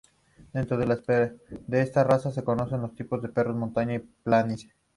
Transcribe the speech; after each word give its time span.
Dentro 0.51 0.77
de 0.77 1.37
esta 1.83 2.03
raza 2.03 2.31
se 2.31 2.43
conocen 2.43 2.81
dos 2.81 2.95
tipos 2.95 3.21
de 3.21 3.29
perros: 3.29 3.55
Montaña 3.55 3.93
y 3.97 3.99
Planicie. 3.99 4.73